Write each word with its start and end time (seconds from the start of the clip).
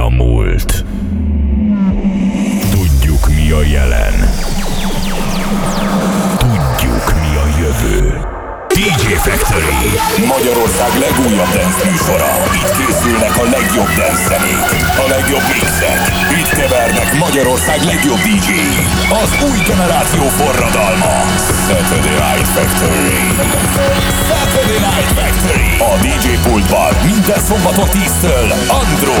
a 0.00 0.08
múlt. 0.08 0.84
Tudjuk 2.70 3.28
mi 3.28 3.50
a 3.52 3.62
jelen. 3.62 4.29
Factory 9.30 9.90
Magyarország 10.26 10.90
legújabb 11.06 11.52
dance 11.56 11.90
műsora. 11.90 12.32
Itt 12.58 12.70
készülnek 12.78 13.36
a 13.36 13.46
legjobb 13.56 13.90
dance 13.98 14.22
zenék, 14.28 14.66
a 15.04 15.06
legjobb 15.14 15.44
mixek. 15.52 16.00
Itt 16.40 16.50
kevernek 16.58 17.18
Magyarország 17.18 17.82
legjobb 17.82 18.20
dj 18.28 18.50
Az 19.22 19.30
új 19.50 19.58
generáció 19.70 20.22
forradalma. 20.40 21.14
Saturday 21.66 22.18
Night 22.26 22.48
Factory. 22.56 23.18
Saturday 24.30 24.80
Night 24.88 25.12
Factory. 25.18 25.70
A 25.90 25.92
DJ 26.04 26.28
pultban 26.48 26.92
minden 27.04 27.40
szombaton 27.48 27.88
10-től 27.88 28.48
Andro. 28.80 29.20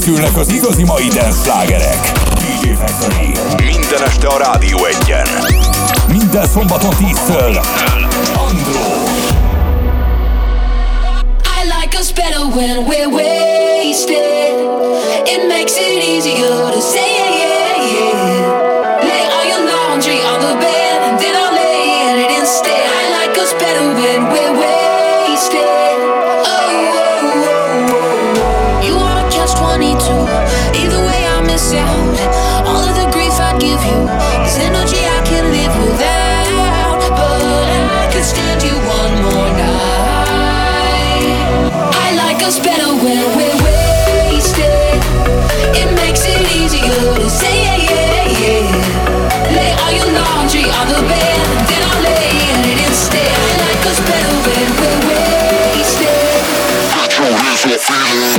készülnek 0.00 0.36
az 0.36 0.52
igazi 0.52 0.84
mai 0.84 1.08
dance 1.08 1.36
slágerek. 1.42 2.12
DJ 2.34 2.68
Factory. 2.68 3.32
Minden 3.56 4.02
este 4.06 4.26
a 4.26 4.38
Rádió 4.38 4.84
egyen. 4.84 5.26
Minden 6.08 6.46
szombaton 6.46 6.90
10-től. 6.90 7.64
Andró. 8.34 8.80
I 11.58 11.64
like 11.80 11.98
us 12.00 12.12
better 12.12 12.40
when 12.56 12.76
we're 12.86 13.08
wasted. 13.08 14.54
It 15.24 15.48
makes 15.48 15.76
it 15.76 16.02
easier 16.04 16.70
to 16.70 16.80
say 16.80 17.19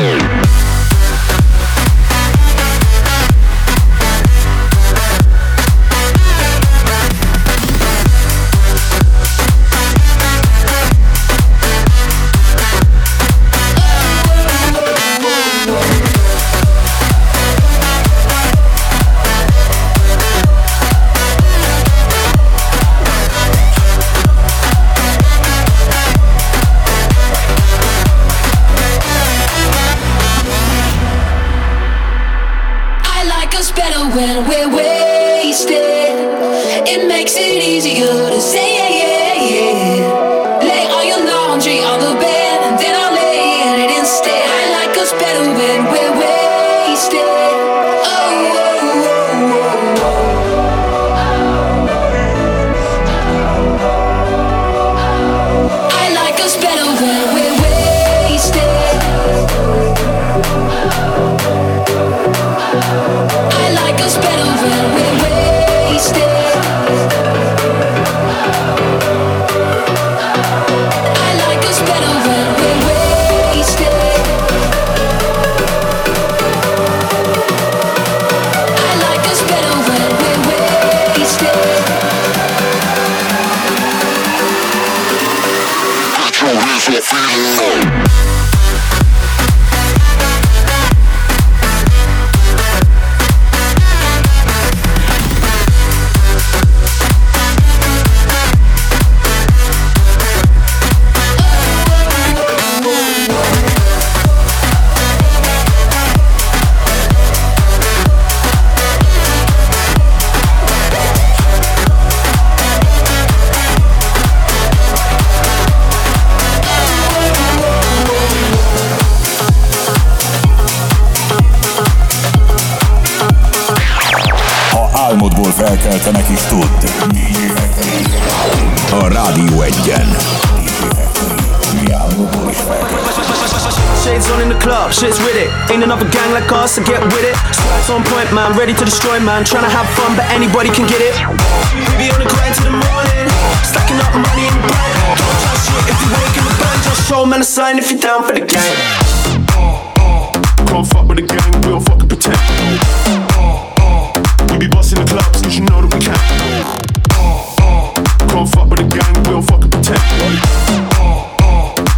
feeling. 0.02 0.41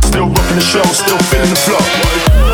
Still 0.02 0.28
rocking 0.28 0.56
the 0.56 0.62
show, 0.62 0.84
still 0.84 1.18
feeling 1.30 1.50
the 1.50 1.56
flow. 1.56 2.53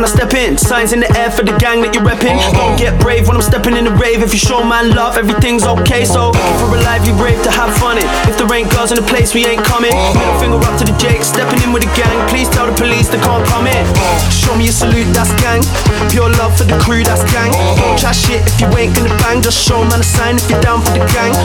When 0.00 0.08
I 0.08 0.16
step 0.16 0.32
in. 0.32 0.56
Signs 0.56 0.96
in 0.96 1.04
the 1.04 1.12
air 1.12 1.28
for 1.28 1.44
the 1.44 1.52
gang 1.60 1.84
that 1.84 1.92
you're 1.92 2.04
repping. 2.04 2.40
Don't 2.56 2.80
get 2.80 2.96
brave 3.04 3.28
when 3.28 3.36
I'm 3.36 3.44
stepping 3.44 3.76
in 3.76 3.84
the 3.84 3.92
rave. 4.00 4.24
If 4.24 4.32
you 4.32 4.40
show 4.40 4.64
man 4.64 4.96
love, 4.96 5.20
everything's 5.20 5.68
okay. 5.76 6.08
So 6.08 6.32
for 6.56 6.72
a 6.72 6.80
live, 6.88 7.04
you 7.04 7.12
brave 7.20 7.36
to 7.44 7.52
have 7.52 7.68
fun. 7.76 8.00
If 8.24 8.40
there 8.40 8.48
ain't 8.48 8.72
girls 8.72 8.96
in 8.96 8.96
the 8.96 9.04
place, 9.04 9.36
we 9.36 9.44
ain't 9.44 9.60
coming. 9.60 9.92
Middle 10.16 10.40
finger 10.40 10.56
up 10.56 10.80
to 10.80 10.88
the 10.88 10.96
Jake, 10.96 11.20
stepping 11.20 11.60
in 11.60 11.76
with 11.76 11.84
the 11.84 11.92
gang. 11.92 12.16
Please 12.32 12.48
tell 12.48 12.64
the 12.64 12.72
police 12.72 13.12
they 13.12 13.20
can't 13.20 13.44
come 13.52 13.68
in. 13.68 13.84
Show 14.32 14.56
me 14.56 14.72
a 14.72 14.72
salute, 14.72 15.04
that's 15.12 15.36
gang. 15.44 15.60
Pure 16.08 16.32
love 16.40 16.56
for 16.56 16.64
the 16.64 16.80
crew, 16.80 17.04
that's 17.04 17.20
gang. 17.28 17.52
Don't 17.52 18.00
chat 18.00 18.16
shit 18.16 18.40
if 18.40 18.56
you 18.56 18.72
ain't 18.80 18.96
gonna 18.96 19.12
bang. 19.20 19.44
Just 19.44 19.60
show 19.60 19.84
man 19.84 20.00
a 20.00 20.06
sign 20.06 20.40
if 20.40 20.48
you're 20.48 20.64
down 20.64 20.80
for 20.80 20.96
the 20.96 21.04
gang. 21.12 21.36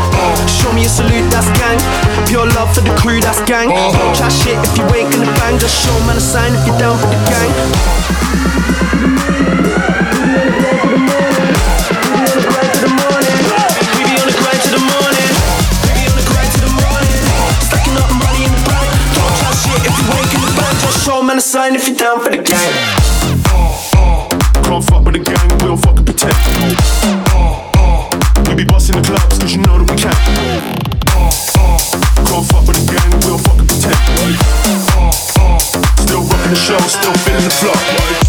Show 0.48 0.72
me 0.72 0.88
a 0.88 0.92
salute, 0.92 1.28
that's 1.28 1.52
gang. 1.60 1.76
Pure 2.32 2.56
love 2.56 2.72
for 2.72 2.88
the 2.88 2.96
crew, 3.04 3.20
that's 3.20 3.44
gang. 3.44 3.68
Don't 3.68 4.16
chat 4.16 4.32
shit 4.32 4.56
if 4.64 4.80
you 4.80 4.88
ain't 4.96 5.12
gonna 5.12 5.28
bang. 5.44 5.60
Just 5.60 5.76
show 5.76 5.96
man 6.08 6.16
a 6.16 6.24
sign 6.24 6.56
if 6.56 6.64
you're 6.64 6.80
down 6.80 6.96
for 6.96 7.12
the 7.12 7.20
gang. 7.28 7.52
Still 36.88 37.14
feeling 37.14 37.44
the 37.44 37.50
flow. 37.50 38.25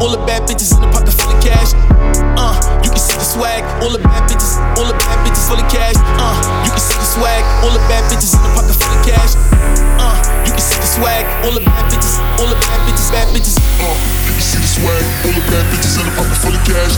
All 0.00 0.10
the 0.12 0.20
bad 0.28 0.44
bitches 0.44 0.74
in 0.76 0.80
the 0.84 0.90
pocket 0.92 1.12
full 1.12 1.32
of 1.32 1.40
cash. 1.40 1.72
Uh, 2.36 2.52
you 2.84 2.90
can 2.92 3.00
see 3.00 3.16
the 3.16 3.24
swag, 3.24 3.64
all 3.80 3.92
the 3.92 4.02
bad 4.02 4.28
bitches, 4.28 4.60
all 4.76 4.84
the 4.84 4.96
bad 5.00 5.18
bitches 5.24 5.48
full 5.48 5.56
of 5.56 5.68
cash. 5.72 5.96
Uh, 6.20 6.36
you 6.64 6.70
can 6.72 6.82
see 6.82 6.98
the 7.00 7.08
swag, 7.08 7.42
all 7.64 7.72
the 7.72 7.80
bad 7.88 8.04
bitches 8.12 8.36
in 8.36 8.42
the 8.44 8.52
pocket 8.52 8.76
full 8.76 8.92
of 8.92 9.00
cash. 9.08 9.32
Uh, 9.96 10.16
you 10.44 10.52
can 10.52 10.60
see 10.60 10.76
the 10.76 10.88
swag, 10.88 11.24
all 11.44 11.54
the 11.54 11.64
bad 11.64 11.84
bitches, 11.88 12.20
all 12.36 12.48
the 12.48 12.58
bad 12.60 12.80
bitches, 12.84 13.08
bad 13.08 13.28
bitches. 13.32 13.56
Uh, 13.80 13.96
you 14.28 14.32
can 14.36 14.44
see 14.44 14.60
the 14.60 14.68
swag, 14.68 15.04
all 15.24 15.32
the 15.32 15.44
bad 15.48 15.64
bitches 15.72 15.94
in 15.96 16.04
the 16.04 16.12
pocket 16.12 16.36
full 16.44 16.52
of 16.52 16.62
cash. 16.68 16.94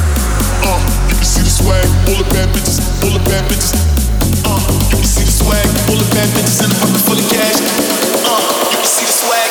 Uh, 0.66 0.80
you 1.06 1.14
can 1.14 1.28
see 1.28 1.42
the 1.42 1.52
swag, 1.54 1.86
all 2.10 2.18
the 2.18 2.26
bad 2.34 2.48
bitches, 2.50 2.82
all 3.06 3.14
the 3.14 3.22
bad 3.30 3.42
bitches. 3.46 3.72
Uh, 4.42 4.58
you 4.90 4.98
can 4.98 5.06
see 5.06 5.22
the 5.22 5.34
swag, 5.34 5.66
all 5.86 5.98
the 5.98 6.08
bad 6.14 6.28
bitches 6.34 6.58
in 6.66 6.68
the 6.70 6.78
pocket 6.82 7.02
full 7.06 7.18
of 7.18 7.26
cash. 7.30 7.58
Uh, 8.26 8.42
you 8.74 8.78
can 8.82 8.90
see 8.90 9.06
the 9.06 9.14
swag. 9.14 9.50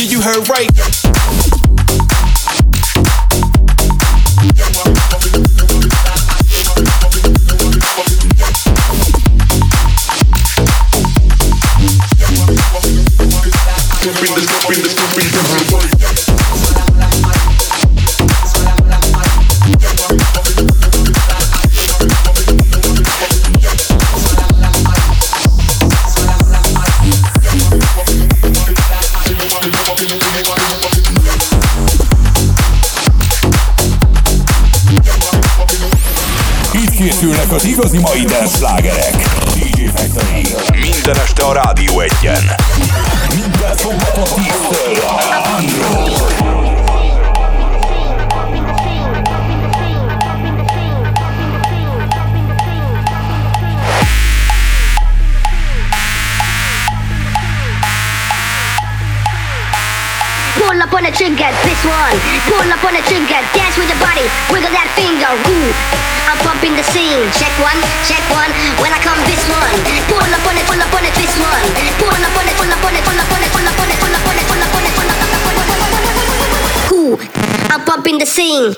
Yeah, 0.00 0.08
you 0.08 0.20
heard 0.24 0.48
right. 0.48 1.53
Itt 4.56 5.63
készülnek 37.04 37.52
az 37.52 37.64
igazi 37.64 37.98
mai 37.98 38.24
dance 38.24 38.56
slágerek. 38.56 39.14
DJ 39.54 39.84
Factory. 39.84 40.54
Minden 40.80 41.16
este 41.24 41.42
a 41.42 41.52
Rádió 41.52 42.00
egyen. 42.00 42.63
one. 61.84 62.16
Pull 62.48 62.66
up 62.66 62.82
on 62.84 62.96
the 62.96 63.04
trigger, 63.04 63.40
dance 63.52 63.76
with 63.76 63.88
your 63.88 64.00
body, 64.00 64.24
wiggle 64.48 64.72
that 64.72 64.88
finger. 64.96 65.28
Ooh, 65.28 65.68
I'm 66.28 66.38
pumping 66.40 66.74
the 66.74 66.84
scene. 66.90 67.28
Check 67.36 67.52
one, 67.60 67.76
check 68.08 68.24
one. 68.32 68.50
When 68.80 68.90
I 68.90 69.00
come, 69.04 69.20
this 69.28 69.44
one. 69.48 69.76
Pull 70.08 70.24
up 70.24 70.44
on 70.48 70.56
it, 70.56 70.64
pull 70.64 70.80
up 70.80 70.92
on 70.92 71.04
it, 71.04 71.14
this 71.14 71.36
one. 71.36 71.64
Pull 72.00 72.08
up 72.10 72.34
on 72.34 72.48
it, 72.48 72.56
pull 72.56 72.72
up 72.72 72.84
on 72.84 72.94
it, 72.96 73.04
pull 73.04 73.20
up 73.20 73.28
on 73.28 73.42
it, 73.44 73.50
pull 73.52 73.66
up 73.68 73.78
on 73.78 73.88
it, 73.92 73.98
pull 74.00 74.14
up 74.16 74.24
on 74.24 74.36
it, 74.40 74.46
pull 74.48 74.62
up 74.64 74.74
on 74.74 74.84
it, 74.84 74.94
pull 74.96 75.10
up 75.12 75.20
on 75.20 75.60
it, 75.60 75.76
pull 75.76 75.84
up 75.84 75.92
on 75.92 76.08
it. 76.08 76.24
Ooh, 76.96 77.14
I'm 77.70 77.84
pumping 77.84 78.18
the 78.18 78.26
scene. 78.26 78.72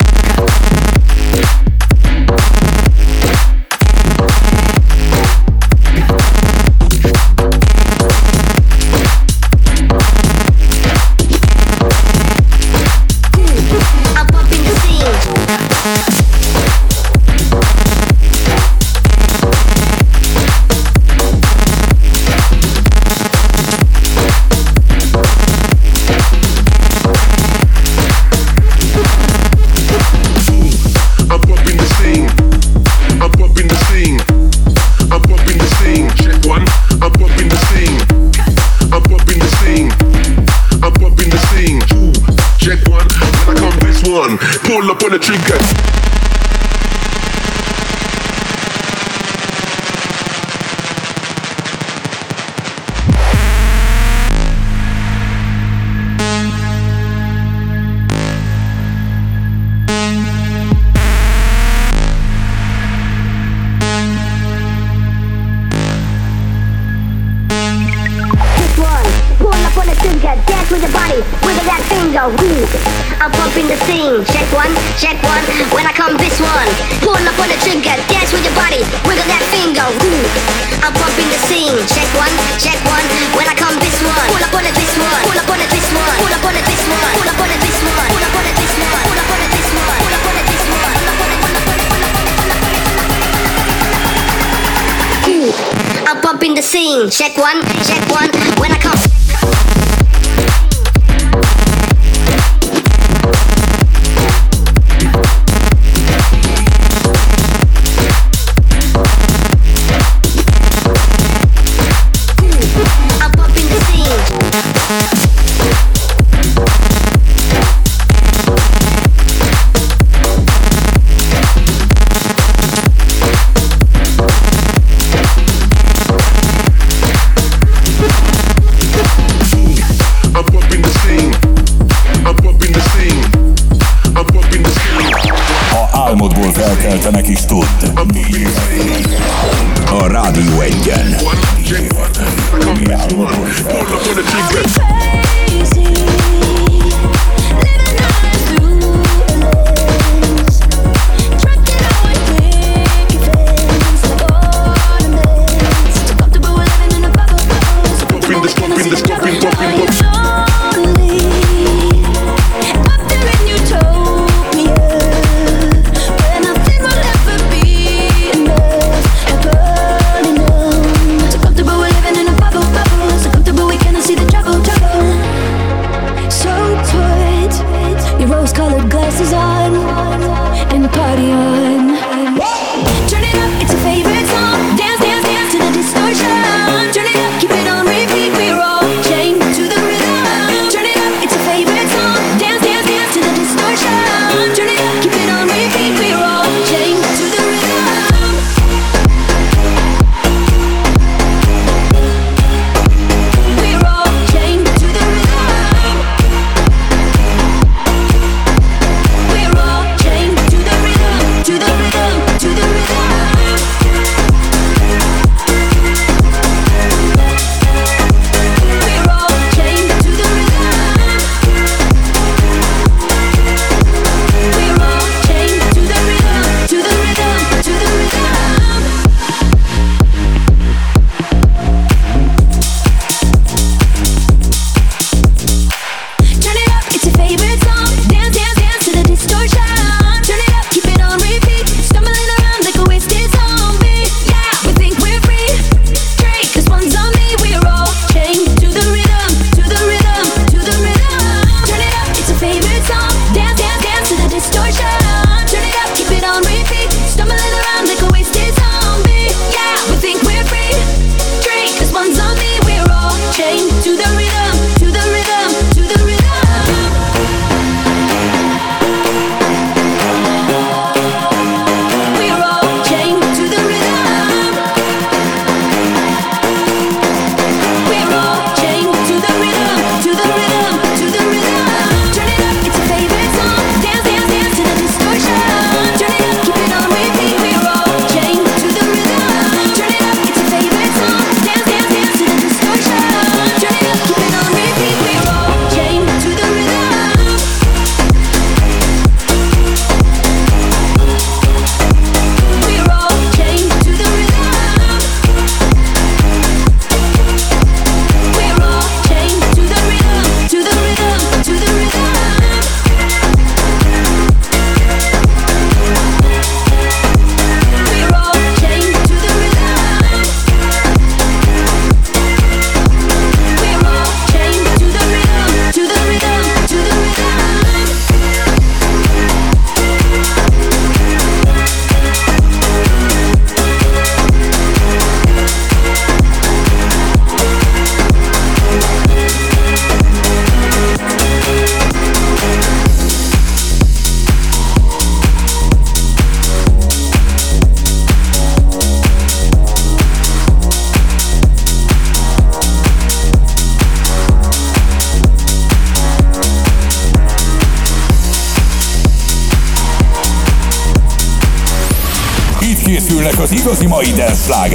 heti 363.87 363.89
mai 363.89 364.13
dance 364.17 364.69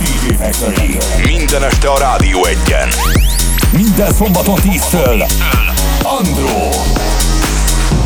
DJ 0.00 0.36
Minden 1.24 1.62
este 1.62 1.88
a 1.88 1.98
Rádió 1.98 2.44
egyen. 2.44 2.88
Minden 3.70 4.12
szombaton 4.12 4.58
10-től. 4.62 5.26
Andró. 6.02 6.68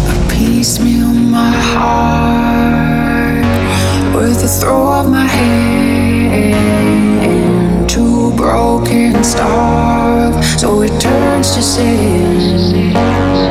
A 0.08 0.12
piecemeal 0.26 1.08
my 1.08 1.56
heart 1.74 3.44
With 4.14 4.44
a 4.44 4.48
throw 4.58 4.98
of 4.98 5.06
my 5.06 5.26
hand 5.26 6.54
Two 7.86 8.32
broken 8.34 9.22
stars 9.22 10.56
So 10.56 10.82
it 10.82 11.00
turns 11.00 11.54
to 11.54 11.60
sin. 11.60 13.47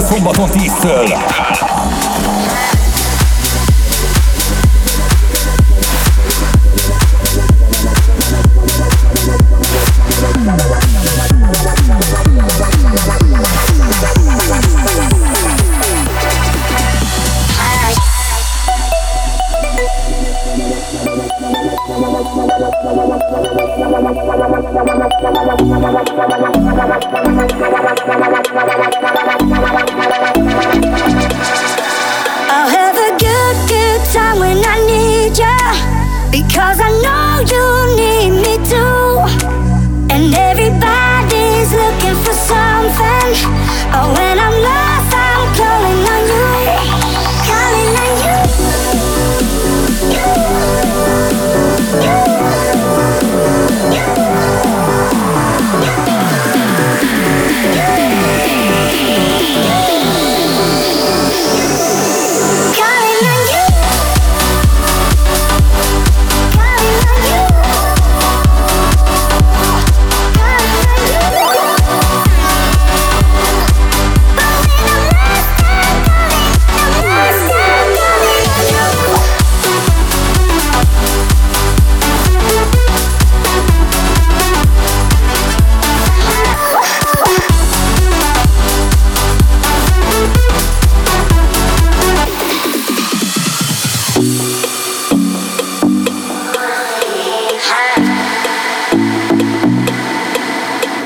szombaton 0.00 0.48
10-től. 0.52 1.75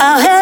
I'll 0.03 0.19
help 0.19 0.40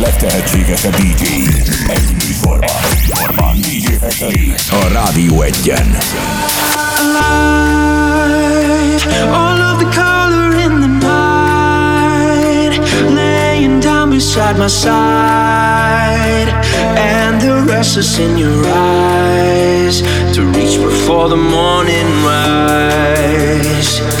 legtehetségesebb 0.00 0.96
DJ. 0.96 1.24
Egy 1.86 2.12
műsorban. 2.26 2.70
Műsorban 2.90 3.60
DJ 3.60 3.92
Factory. 4.00 4.54
A 4.70 4.88
Rádió 4.92 5.42
Egyen. 5.42 5.96
All 9.32 9.60
of 9.60 9.78
the 9.78 10.00
color 10.00 10.54
in 10.54 10.80
the 10.80 10.86
night 10.86 12.78
Laying 13.14 13.80
down 13.80 14.10
beside 14.10 14.58
my 14.58 14.68
side 14.68 16.48
And 16.96 17.40
the 17.40 17.64
rest 17.66 17.96
is 17.96 18.18
in 18.18 18.36
your 18.36 18.66
eyes 18.66 20.02
To 20.34 20.42
reach 20.42 20.78
before 20.78 21.28
the 21.28 21.36
morning 21.36 22.06
rise 22.24 24.17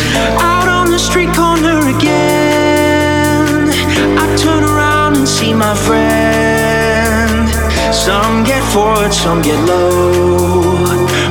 my 5.58 5.74
friend. 5.74 7.48
Some 7.92 8.44
get 8.44 8.62
forward, 8.72 9.12
some 9.12 9.42
get 9.42 9.58
low. 9.66 10.84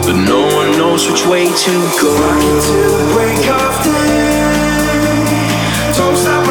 But 0.05 0.15
no 0.15 0.41
one 0.59 0.71
knows 0.77 1.09
which 1.09 1.25
way 1.25 1.45
to 1.45 1.71
go. 2.01 2.11
Rock 2.19 2.41
to 2.67 2.77
the 2.97 3.05
break 3.13 3.47
of 3.47 3.83
day. 3.83 4.67
Don't 5.97 6.17
stop. 6.17 6.46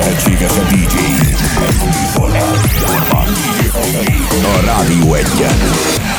tehetséges 0.00 0.56
a 0.56 0.62
DJ. 0.62 0.96
A 4.44 4.60
Rádió 4.64 5.14
egyen. 5.14 6.17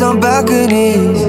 On 0.00 0.18
balconies. 0.18 1.22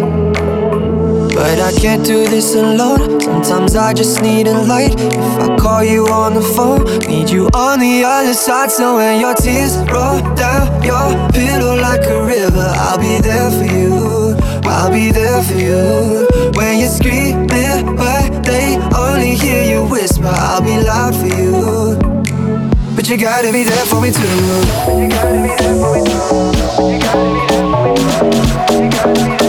But 1.36 1.59
I 1.59 1.74
can't 1.80 2.03
do 2.03 2.26
this 2.26 2.55
alone. 2.55 3.20
Sometimes 3.20 3.76
I 3.76 3.93
just 3.93 4.22
need 4.22 4.47
a 4.47 4.57
light. 4.64 4.95
If 4.97 5.39
I 5.41 5.55
call 5.57 5.84
you 5.84 6.07
on 6.07 6.34
the 6.34 6.41
phone, 6.41 6.86
need 7.07 7.30
you 7.30 7.49
on 7.53 7.80
the 7.80 8.03
other 8.05 8.34
side. 8.34 8.72
So 8.72 8.95
when 8.95 9.20
your 9.20 9.36
tears 9.36 9.76
roll 9.91 10.22
down 10.36 10.82
your 10.82 11.11
pillow 11.32 11.76
like 11.76 12.05
a 12.05 12.26
river, 12.26 12.72
I'll 12.76 12.97
be 12.97 13.20
there 13.22 13.51
for 13.51 13.66
you. 13.66 14.36
I'll 14.64 14.89
be 14.89 15.11
there 15.11 15.43
for 15.43 15.55
you. 15.55 16.26
When 16.53 16.80
you're 16.80 16.89
screaming, 16.89 17.95
but 17.97 18.43
they 18.43 18.78
only 18.97 19.36
hear 19.36 19.64
you 19.64 19.84
whisper, 19.86 20.26
I'll 20.26 20.61
be 20.61 20.82
loud 20.82 21.14
for 21.14 21.28
you. 21.28 21.99
But 22.95 23.09
you 23.09 23.18
gotta 23.18 23.51
be 23.51 23.64
there 23.64 23.86
for 23.86 23.99
me 24.01 24.11
too. 24.11 24.22
You 24.97 25.09
gotta 25.09 25.41
be 25.43 25.53
there 25.59 25.76
for 25.76 26.91
me 26.91 26.99
too. 26.99 27.43
Música 28.74 29.43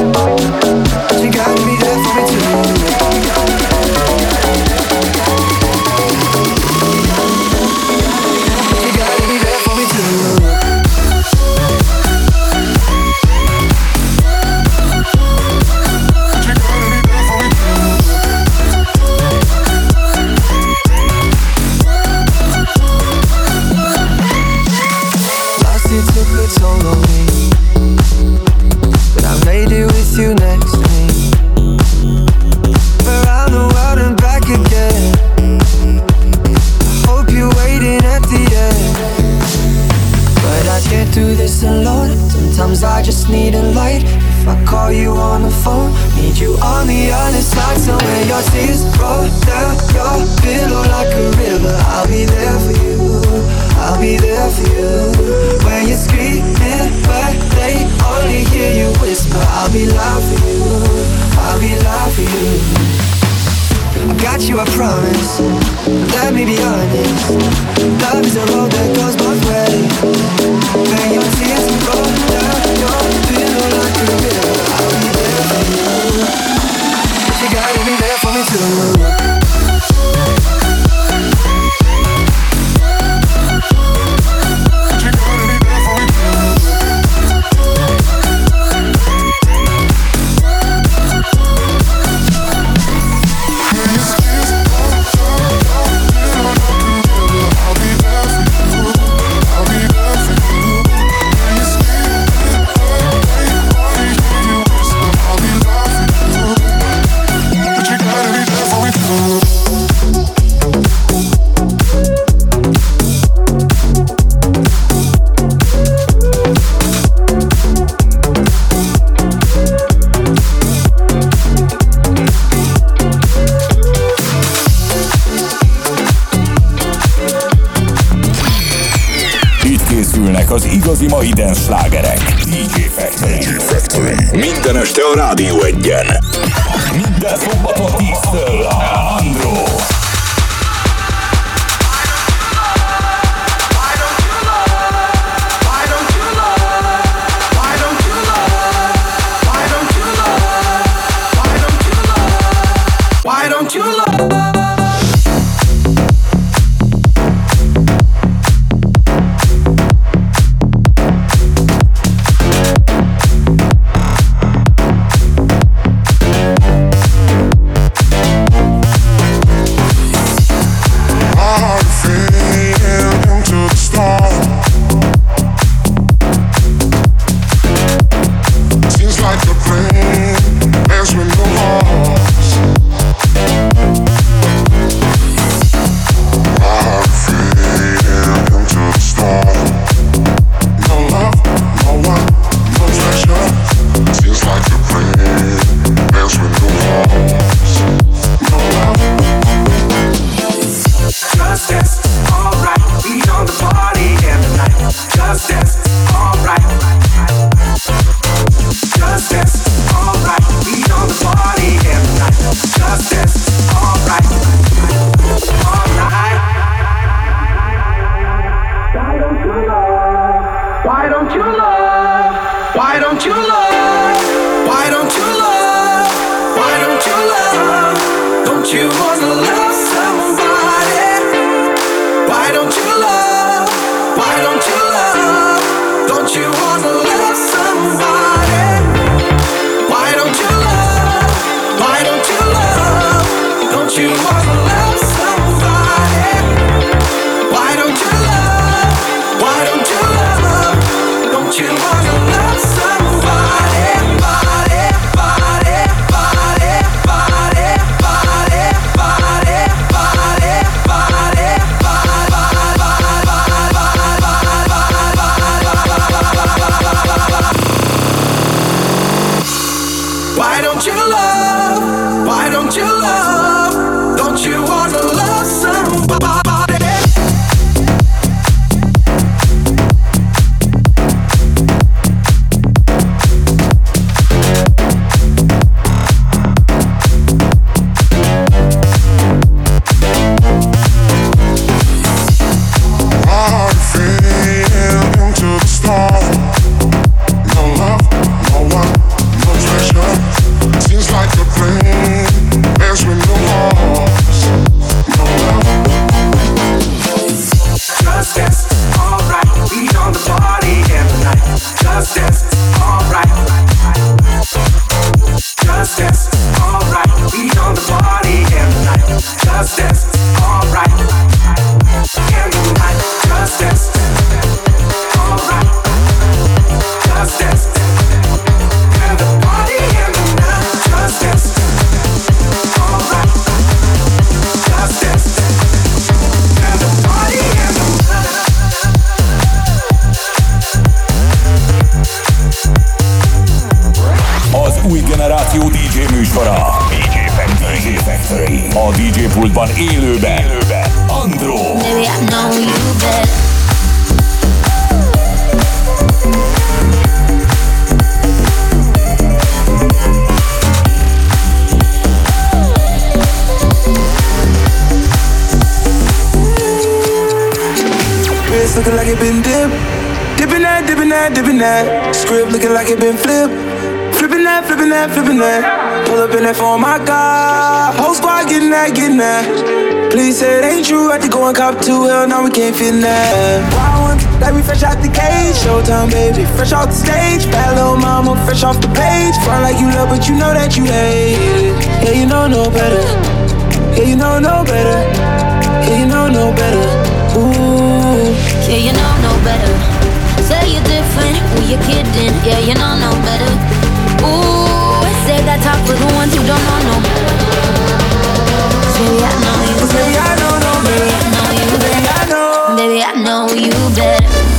I 413.03 413.13
know 413.23 413.49
you 413.49 413.71
better. 413.97 414.54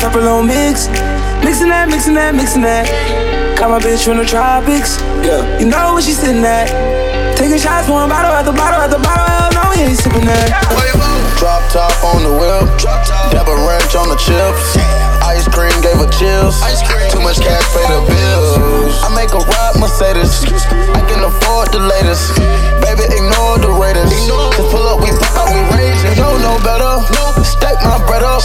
Yellow 0.00 0.18
and 0.18 0.28
on 0.28 0.46
mix. 0.46 0.86
Mixing 1.42 1.68
that, 1.68 1.88
mixing 1.90 2.14
that, 2.14 2.34
mixing 2.34 2.62
that. 2.62 2.86
Got 3.58 3.70
my 3.70 3.78
bitch 3.78 4.04
from 4.04 4.18
the 4.18 4.24
tropics. 4.24 4.98
Yeah. 5.26 5.58
You 5.58 5.66
know 5.66 5.94
where 5.94 6.02
she 6.02 6.12
sitting 6.12 6.44
at. 6.44 6.70
Taking 7.36 7.58
shots, 7.58 7.88
one 7.88 8.08
bottle 8.08 8.30
at 8.30 8.44
the 8.44 8.52
bottle 8.52 8.80
at 8.80 8.90
the 8.90 8.98
bottle. 9.02 9.26
Hell 9.26 9.50
no, 9.54 9.70
we 9.74 9.82
ain't 9.82 9.98
sipping 9.98 10.26
that. 10.26 10.50
Drop 11.38 11.62
top 11.70 11.94
on 12.02 12.22
the 12.22 12.30
whip. 12.30 12.66
Pepper 13.34 13.58
ranch 13.66 13.94
on 13.94 14.08
the 14.08 14.18
chips. 14.18 15.17
Ice 15.28 15.44
cream 15.52 15.76
gave 15.84 16.00
her 16.00 16.08
chills. 16.08 16.56
Too 17.12 17.20
much 17.20 17.36
cash 17.36 17.64
pay 17.76 17.84
the 17.92 18.00
bills. 18.00 18.96
I 19.04 19.12
make 19.12 19.28
a 19.36 19.44
ride 19.44 19.76
Mercedes. 19.76 20.40
I 20.96 21.04
can 21.04 21.20
afford 21.20 21.68
the 21.68 21.84
latest. 21.84 22.32
Baby, 22.80 23.04
ignore 23.12 23.60
the 23.60 23.68
Raiders. 23.68 24.08
Just 24.08 24.72
pull 24.72 24.88
up, 24.88 25.04
we 25.04 25.12
fuck 25.20 25.36
out, 25.36 25.52
we 25.52 25.60
raise 25.76 26.00
it. 26.08 26.16
Yo, 26.16 26.32
know 26.40 26.56
better. 26.64 27.04
Stack 27.44 27.76
my 27.84 28.00
bread 28.08 28.24
up. 28.24 28.40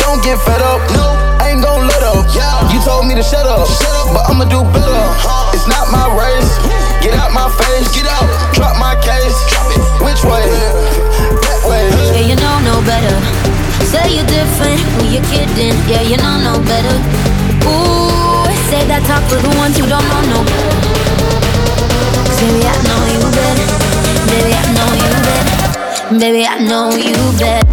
Don't 0.00 0.24
get 0.24 0.40
fed 0.40 0.64
up. 0.64 0.80
I 1.44 1.52
ain't 1.52 1.60
gon' 1.60 1.84
let 1.84 2.02
up. 2.02 2.24
You 2.72 2.80
told 2.80 3.04
me 3.04 3.14
to 3.14 3.22
shut 3.22 3.44
up, 3.44 3.68
Shut 3.68 3.92
up, 4.00 4.16
but 4.16 4.24
I'ma 4.24 4.48
do 4.48 4.64
better. 4.72 5.04
It's 5.52 5.68
not 5.68 5.92
my 5.92 6.08
race. 6.16 6.50
Get 7.04 7.12
out 7.20 7.36
my 7.36 7.52
face. 7.52 7.92
Get 7.92 8.08
out. 8.08 8.24
Drop 8.56 8.80
my 8.80 8.96
case. 9.04 9.36
Which 10.00 10.24
way? 10.24 10.48
That 11.44 11.60
way. 11.68 11.84
Yeah, 12.16 12.32
you 12.32 12.36
know 12.40 12.56
no 12.64 12.80
better. 12.88 13.12
Say 13.90 14.16
you're 14.16 14.26
different, 14.26 14.80
who 14.96 15.06
you're 15.06 15.24
kidding? 15.30 15.74
Yeah, 15.86 16.02
you 16.02 16.13
know 16.16 16.36
no 16.48 16.54
better. 16.64 16.96
Ooh, 17.66 18.44
say 18.70 18.82
that 18.90 19.02
talk 19.06 19.22
for 19.30 19.40
the 19.40 19.52
ones 19.56 19.76
who 19.78 19.86
don't 19.86 20.06
know 20.10 20.22
no. 20.32 20.40
'Cause 22.24 22.40
baby, 22.40 22.62
I 22.66 22.76
know 22.88 23.00
you 23.14 23.20
better. 23.38 23.66
Baby, 24.30 24.52
I 24.54 24.64
know 24.76 24.88
you 25.02 25.08
better. 25.28 26.18
Baby, 26.18 26.42
I 26.46 26.58
know 26.68 26.86
you 26.94 27.16
better. 27.38 27.64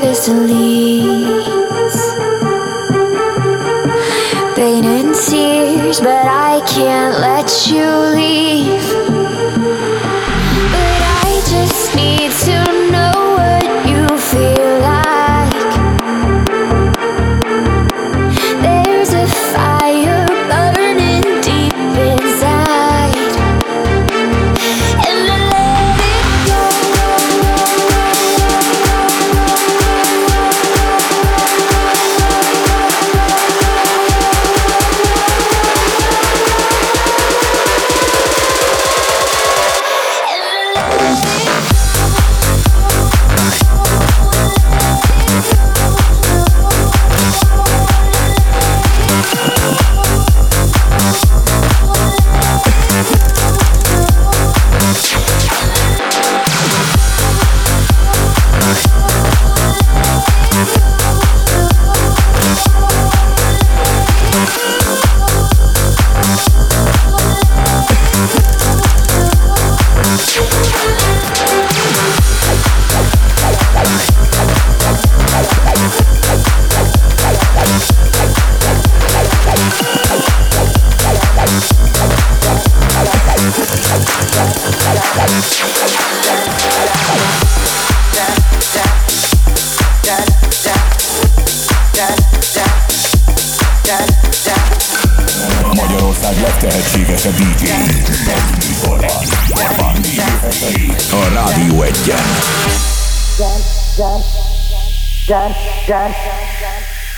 This 0.00 0.28
leads. 0.28 1.98
Pain 4.54 4.84
and 4.84 5.14
tears, 5.14 6.00
but 6.00 6.26
I 6.26 6.60
can't 6.66 7.18
let 7.18 7.66
you 7.66 7.86
leave. 8.14 8.82
But 10.72 11.02
I 11.24 11.42
just 11.48 11.94
need 11.96 12.30
to 12.30 12.69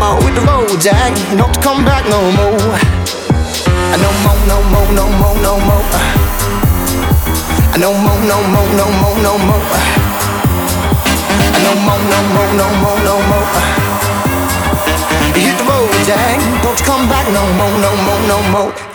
more 0.00 0.16
with 0.24 0.34
the 0.34 0.40
road, 0.48 0.80
Jack. 0.80 1.12
Don't 1.36 1.52
you 1.54 1.62
come 1.62 1.84
back 1.84 2.08
no 2.08 2.20
more. 2.38 2.56
No 4.00 4.10
more, 4.24 4.40
no 4.48 4.56
more, 4.72 4.88
no 4.96 5.04
more, 5.20 5.36
no 5.44 5.52
more. 5.68 5.84
No 7.82 7.90
more, 8.04 8.20
no 8.30 8.38
more, 8.52 8.70
no 8.80 8.86
more, 9.00 9.16
no 9.26 9.32
more. 9.48 9.64
No 11.64 11.72
more, 11.84 12.02
no 12.12 12.18
more, 12.34 12.52
no 12.60 12.66
more, 12.82 13.00
no 13.08 13.14
more. 13.30 13.48
Hit 15.36 15.56
the 15.58 15.64
road, 15.68 15.92
Jack. 16.08 16.38
Don't 16.62 16.78
you 16.80 16.86
come 16.86 17.04
back 17.12 17.26
no 17.36 17.44
more, 17.58 17.74
no 17.84 17.90
more, 18.06 18.20
no 18.32 18.38
more. 18.52 18.89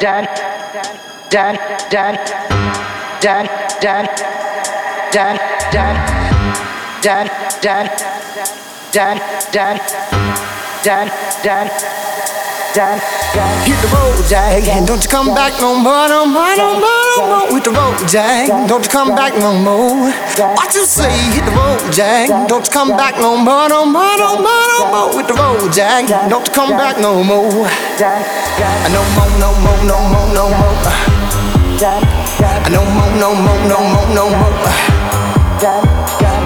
Dad, 0.00 0.24
dad, 1.28 1.58
dad, 1.90 2.16
dad, 3.20 3.20
dad, 3.20 3.46
dad, 3.80 4.06
dad, 5.10 5.40
dad, 5.72 5.96
dad, 7.02 7.30
dad, 7.60 7.90
dad, 8.92 9.20
dad, 9.52 9.80
dad, 10.84 11.12
dad, 11.42 12.27
Hit 12.74 13.80
the 13.80 13.88
road, 13.96 14.20
Jack, 14.28 14.62
don't 14.86 15.02
you 15.02 15.08
come 15.08 15.34
back 15.34 15.58
no 15.60 15.74
more, 15.74 16.06
no 16.08 16.26
more, 16.26 16.54
no 16.54 16.78
more, 16.78 17.16
no 17.16 17.26
more 17.26 17.52
with 17.52 17.64
the 17.64 17.70
road, 17.70 17.96
Jack. 18.06 18.46
Don't 18.68 18.84
you 18.84 18.90
come 18.90 19.14
back 19.16 19.34
no 19.34 19.52
more. 19.56 20.12
What 20.54 20.74
you 20.74 20.84
say? 20.84 21.10
Hit 21.32 21.44
the 21.46 21.52
road, 21.52 21.80
Jack. 21.92 22.28
Don't 22.46 22.64
you 22.66 22.72
come 22.72 22.90
back 22.90 23.16
no 23.18 23.36
more, 23.36 23.68
no 23.68 23.84
more, 23.86 24.16
no 24.18 24.36
more, 24.36 24.66
no 24.78 24.86
more 24.92 25.16
with 25.16 25.26
the 25.26 25.34
road, 25.34 25.72
Jack. 25.72 26.06
Don't 26.28 26.46
you 26.46 26.52
come 26.52 26.70
back 26.70 26.98
no 27.00 27.24
more. 27.24 27.50
No 27.50 27.66
more, 29.16 29.30
no 29.40 29.52
more, 29.64 29.82
no 29.84 29.98
more, 30.12 30.28
no 30.34 30.48
more. 30.52 30.84
No 32.68 32.84
more, 32.84 33.10
no 33.18 33.34
more, 33.34 33.60
no 33.66 33.78
more, 33.80 34.08
no 34.14 34.28
more. 34.28 34.52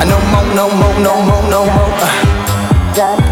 No 0.06 0.18
more, 0.30 0.46
no 0.54 0.68
more, 0.70 0.94
no 1.00 1.12
more, 1.22 1.42
no 1.50 1.60
more. 1.66 3.31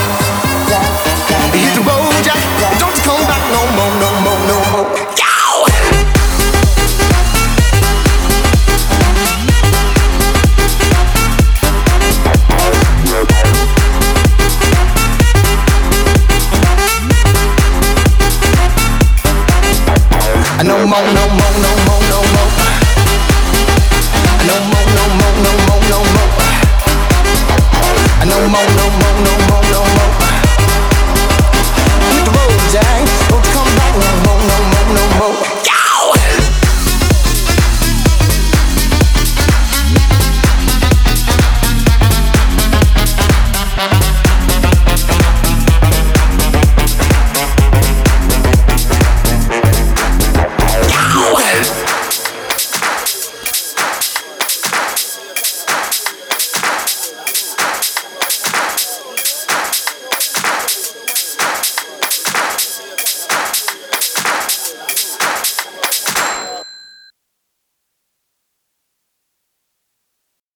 among 20.91 21.20